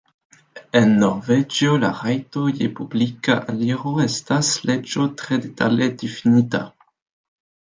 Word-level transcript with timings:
En 0.77 0.87
Norvegio 1.01 1.73
la 1.83 1.91
rajto 1.97 2.45
je 2.61 2.69
publika 2.79 3.37
aliro 3.53 3.93
estas 4.07 4.51
leĝo 4.71 5.07
tre 5.23 5.39
detale 5.45 5.91
difinita. 6.05 6.65